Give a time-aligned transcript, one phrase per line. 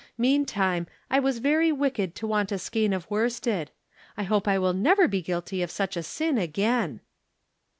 [0.17, 3.69] Mean time, I was very wicked to want a skein of worsted.
[4.17, 7.01] I hope I wUl never be guilty of such a sin again."